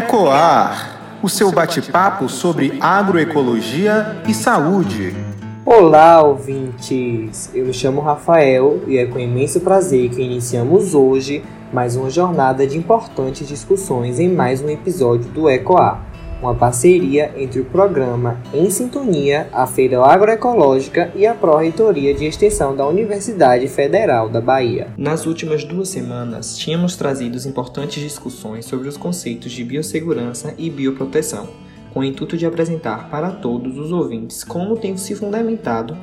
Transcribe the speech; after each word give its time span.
Ecoar, 0.00 1.18
o 1.22 1.28
seu 1.28 1.52
bate-papo 1.52 2.26
sobre 2.26 2.78
agroecologia 2.80 4.22
e 4.26 4.32
saúde. 4.32 5.14
Olá, 5.62 6.22
ouvintes! 6.22 7.50
Eu 7.52 7.66
me 7.66 7.74
chamo 7.74 8.00
Rafael 8.00 8.82
e 8.86 8.96
é 8.96 9.04
com 9.04 9.18
imenso 9.18 9.60
prazer 9.60 10.08
que 10.08 10.22
iniciamos 10.22 10.94
hoje 10.94 11.44
mais 11.70 11.96
uma 11.96 12.08
jornada 12.08 12.66
de 12.66 12.78
importantes 12.78 13.46
discussões 13.46 14.18
em 14.18 14.30
mais 14.30 14.62
um 14.62 14.70
episódio 14.70 15.30
do 15.32 15.50
Ecoar 15.50 16.09
uma 16.42 16.54
parceria 16.54 17.32
entre 17.36 17.60
o 17.60 17.64
programa 17.64 18.40
Em 18.52 18.70
Sintonia, 18.70 19.48
a 19.52 19.66
Feira 19.66 20.02
Agroecológica 20.04 21.12
e 21.14 21.26
a 21.26 21.34
Pró-Reitoria 21.34 22.14
de 22.14 22.24
Extensão 22.24 22.74
da 22.74 22.86
Universidade 22.86 23.68
Federal 23.68 24.28
da 24.28 24.40
Bahia. 24.40 24.88
Nas 24.96 25.26
últimas 25.26 25.64
duas 25.64 25.88
semanas, 25.88 26.56
tínhamos 26.56 26.96
trazido 26.96 27.36
importantes 27.46 28.02
discussões 28.02 28.64
sobre 28.64 28.88
os 28.88 28.96
conceitos 28.96 29.52
de 29.52 29.62
biossegurança 29.64 30.54
e 30.56 30.70
bioproteção, 30.70 31.48
com 31.92 32.00
o 32.00 32.04
intuito 32.04 32.36
de 32.36 32.46
apresentar 32.46 33.10
para 33.10 33.30
todos 33.30 33.78
os 33.78 33.92
ouvintes 33.92 34.42
como 34.42 34.76
tem 34.76 34.96
se 34.96 35.14
fundamentado 35.14 35.96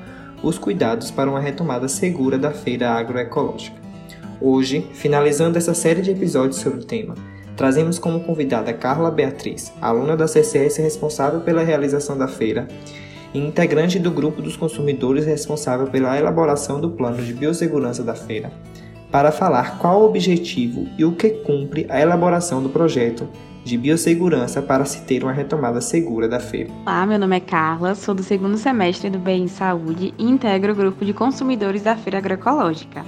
os 0.44 0.58
cuidados 0.60 1.10
para 1.10 1.30
uma 1.30 1.40
retomada 1.40 1.88
segura 1.88 2.38
da 2.38 2.52
Feira 2.52 2.92
Agroecológica. 2.92 3.78
Hoje, 4.40 4.88
finalizando 4.94 5.58
essa 5.58 5.74
série 5.74 6.02
de 6.02 6.12
episódios 6.12 6.58
sobre 6.58 6.82
o 6.82 6.84
tema, 6.84 7.16
Trazemos 7.58 7.98
como 7.98 8.20
convidada 8.20 8.72
Carla 8.72 9.10
Beatriz, 9.10 9.74
aluna 9.82 10.16
da 10.16 10.28
CCS 10.28 10.78
responsável 10.78 11.40
pela 11.42 11.64
realização 11.64 12.16
da 12.16 12.28
feira 12.28 12.68
e 13.34 13.40
integrante 13.40 13.98
do 13.98 14.12
grupo 14.12 14.44
dos 14.44 14.56
consumidores 14.56 15.26
responsável 15.26 15.88
pela 15.88 16.16
elaboração 16.16 16.80
do 16.80 16.92
plano 16.92 17.18
de 17.18 17.34
biossegurança 17.34 18.04
da 18.04 18.14
feira, 18.14 18.52
para 19.12 19.32
falar 19.32 19.80
qual 19.80 20.02
o 20.02 20.06
objetivo 20.06 20.88
e 21.00 21.04
o 21.04 21.14
que 21.14 21.32
cumpre 21.32 21.88
a 21.90 22.00
elaboração 22.00 22.62
do 22.62 22.70
projeto 22.70 23.28
de 23.66 23.76
biossegurança 23.76 24.62
para 24.62 24.86
se 24.86 25.02
ter 25.02 25.24
uma 25.24 25.34
retomada 25.34 25.82
segura 25.82 26.28
da 26.28 26.40
feira. 26.40 26.70
Olá, 26.86 27.08
meu 27.08 27.18
nome 27.18 27.38
é 27.38 27.40
Carla, 27.40 27.96
sou 27.96 28.14
do 28.14 28.22
segundo 28.22 28.56
semestre 28.56 29.10
do 29.10 29.18
BEM 29.18 29.48
Saúde 29.48 30.14
e 30.16 30.24
integro 30.24 30.74
o 30.74 30.76
grupo 30.76 31.04
de 31.04 31.12
consumidores 31.12 31.82
da 31.82 31.96
Feira 31.96 32.20
Agroecológica. 32.20 33.04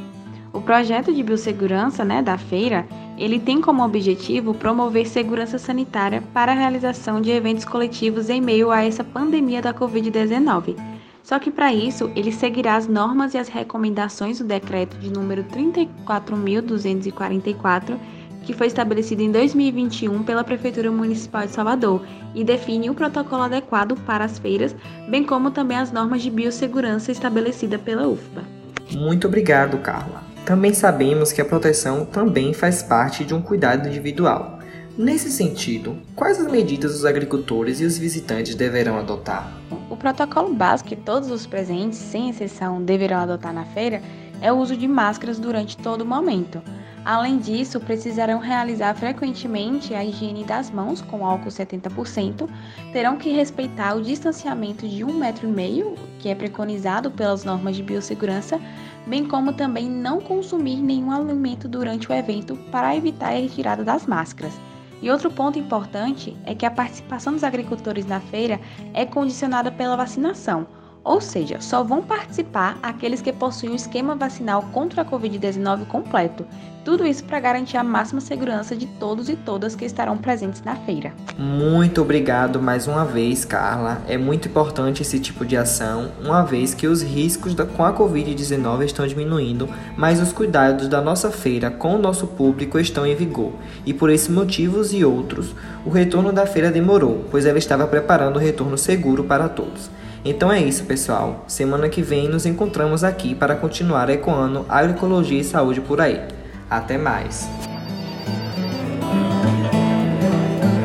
O 0.51 0.59
projeto 0.59 1.13
de 1.13 1.21
biossegurança 1.21 2.03
né, 2.03 2.23
da 2.23 2.37
feira 2.37 2.87
ele 3.19 3.37
tem 3.37 3.59
como 3.59 3.83
objetivo 3.83 4.53
promover 4.53 5.05
segurança 5.05 5.57
sanitária 5.57 6.23
para 6.33 6.53
a 6.53 6.55
realização 6.55 7.19
de 7.19 7.31
eventos 7.31 7.65
coletivos 7.65 8.29
em 8.29 8.39
meio 8.39 8.71
a 8.71 8.81
essa 8.83 9.03
pandemia 9.03 9.61
da 9.61 9.73
Covid-19. 9.73 10.77
Só 11.21 11.37
que 11.37 11.51
para 11.51 11.73
isso, 11.73 12.09
ele 12.15 12.31
seguirá 12.31 12.77
as 12.77 12.87
normas 12.87 13.33
e 13.33 13.37
as 13.37 13.49
recomendações 13.49 14.37
do 14.39 14.45
decreto 14.45 14.97
de 14.97 15.11
número 15.11 15.43
34.244, 15.43 17.97
que 18.43 18.53
foi 18.53 18.67
estabelecido 18.67 19.21
em 19.21 19.31
2021 19.31 20.23
pela 20.23 20.41
Prefeitura 20.43 20.89
Municipal 20.89 21.45
de 21.45 21.51
Salvador 21.51 22.01
e 22.33 22.43
define 22.43 22.89
o 22.89 22.95
protocolo 22.95 23.43
adequado 23.43 23.95
para 24.05 24.23
as 24.23 24.39
feiras, 24.39 24.73
bem 25.09 25.25
como 25.25 25.51
também 25.51 25.77
as 25.77 25.91
normas 25.91 26.23
de 26.23 26.31
biossegurança 26.31 27.11
estabelecidas 27.11 27.81
pela 27.81 28.07
UFBA. 28.07 28.43
Muito 28.91 29.27
obrigado, 29.27 29.77
Carla. 29.79 30.28
Também 30.49 30.73
sabemos 30.73 31.31
que 31.31 31.39
a 31.39 31.45
proteção 31.45 32.03
também 32.03 32.55
faz 32.55 32.81
parte 32.81 33.23
de 33.23 33.35
um 33.35 33.39
cuidado 33.39 33.87
individual. 33.87 34.57
Nesse 34.97 35.29
sentido, 35.29 35.97
quais 36.15 36.39
as 36.39 36.51
medidas 36.51 36.95
os 36.95 37.05
agricultores 37.05 37.79
e 37.79 37.85
os 37.85 37.99
visitantes 37.99 38.55
deverão 38.55 38.97
adotar? 38.97 39.47
O 39.91 39.95
protocolo 39.95 40.51
básico 40.51 40.89
que 40.89 40.95
todos 40.95 41.29
os 41.29 41.45
presentes, 41.45 41.99
sem 41.99 42.31
exceção, 42.31 42.81
deverão 42.81 43.19
adotar 43.19 43.53
na 43.53 43.63
feira 43.65 44.01
é 44.41 44.51
o 44.51 44.57
uso 44.57 44.75
de 44.75 44.87
máscaras 44.87 45.37
durante 45.37 45.77
todo 45.77 46.01
o 46.01 46.05
momento. 46.05 46.59
Além 47.05 47.37
disso, 47.37 47.79
precisarão 47.79 48.39
realizar 48.39 48.93
frequentemente 48.93 49.93
a 49.93 50.03
higiene 50.03 50.43
das 50.43 50.69
mãos 50.69 51.01
com 51.01 51.25
álcool 51.25 51.49
70%, 51.49 52.47
terão 52.91 53.17
que 53.17 53.31
respeitar 53.31 53.95
o 53.95 54.01
distanciamento 54.01 54.87
de 54.87 55.03
um 55.03 55.13
metro 55.13 55.47
meio, 55.47 55.95
que 56.19 56.29
é 56.29 56.35
preconizado 56.35 57.09
pelas 57.09 57.43
normas 57.43 57.75
de 57.75 57.83
biossegurança, 57.83 58.59
bem 59.07 59.25
como 59.25 59.53
também 59.53 59.89
não 59.89 60.19
consumir 60.19 60.77
nenhum 60.77 61.11
alimento 61.11 61.67
durante 61.67 62.09
o 62.09 62.13
evento 62.13 62.55
para 62.71 62.95
evitar 62.95 63.29
a 63.29 63.39
retirada 63.39 63.83
das 63.83 64.05
máscaras. 64.05 64.53
E 65.01 65.09
outro 65.09 65.31
ponto 65.31 65.57
importante 65.57 66.35
é 66.45 66.53
que 66.53 66.65
a 66.65 66.71
participação 66.71 67.31
dos 67.31 67.45
agricultores 67.45 68.05
na 68.05 68.19
feira 68.19 68.59
é 68.93 69.05
condicionada 69.05 69.71
pela 69.71 69.95
vacinação 69.95 70.67
ou 71.03 71.21
seja, 71.21 71.59
só 71.61 71.83
vão 71.83 72.01
participar 72.01 72.77
aqueles 72.83 73.21
que 73.21 73.31
possuem 73.31 73.71
o 73.71 73.75
esquema 73.75 74.15
vacinal 74.15 74.63
contra 74.71 75.01
a 75.01 75.05
Covid-19 75.05 75.85
completo. 75.87 76.45
Tudo 76.83 77.05
isso 77.05 77.25
para 77.25 77.39
garantir 77.39 77.75
a 77.75 77.83
máxima 77.83 78.21
segurança 78.21 78.75
de 78.75 78.87
todos 78.87 79.27
e 79.27 79.35
todas 79.35 79.75
que 79.75 79.83
estarão 79.83 80.17
presentes 80.17 80.61
na 80.61 80.75
feira. 80.75 81.13
Muito 81.37 82.01
obrigado 82.01 82.61
mais 82.61 82.87
uma 82.87 83.03
vez, 83.03 83.43
Carla. 83.43 84.01
É 84.07 84.17
muito 84.17 84.47
importante 84.47 85.01
esse 85.01 85.19
tipo 85.19 85.45
de 85.45 85.57
ação, 85.57 86.11
uma 86.23 86.43
vez 86.43 86.73
que 86.73 86.87
os 86.87 87.01
riscos 87.01 87.53
da, 87.53 87.65
com 87.65 87.83
a 87.83 87.93
Covid-19 87.93 88.85
estão 88.85 89.05
diminuindo, 89.05 89.67
mas 89.97 90.21
os 90.21 90.31
cuidados 90.31 90.87
da 90.87 91.01
nossa 91.01 91.29
feira 91.29 91.69
com 91.69 91.95
o 91.95 91.99
nosso 91.99 92.27
público 92.27 92.79
estão 92.79 93.05
em 93.05 93.15
vigor. 93.15 93.51
E 93.85 93.93
por 93.93 94.09
esses 94.09 94.29
motivos 94.29 94.93
e 94.93 95.03
outros, 95.03 95.53
o 95.85 95.89
retorno 95.89 96.31
da 96.31 96.45
feira 96.45 96.71
demorou, 96.71 97.25
pois 97.29 97.45
ela 97.45 97.57
estava 97.57 97.85
preparando 97.87 98.37
o 98.37 98.39
retorno 98.39 98.77
seguro 98.77 99.25
para 99.25 99.49
todos. 99.49 99.89
Então 100.23 100.51
é 100.51 100.61
isso, 100.61 100.85
pessoal. 100.85 101.43
Semana 101.47 101.87
que 101.87 102.01
vem 102.01 102.27
nos 102.27 102.45
encontramos 102.45 103.03
aqui 103.03 103.33
para 103.35 103.55
continuar 103.55 104.09
ecoando 104.09 104.65
agroecologia 104.67 105.39
e 105.39 105.43
saúde 105.43 105.79
por 105.81 106.01
aí. 106.01 106.38
Até 106.69 106.97
mais. 106.97 107.49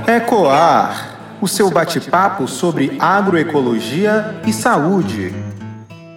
Ecoar, 0.07 1.37
o 1.41 1.49
seu 1.49 1.71
bate-papo 1.71 2.49
sobre 2.49 2.97
agroecologia 2.99 4.41
e 4.47 4.53
saúde. 4.53 5.54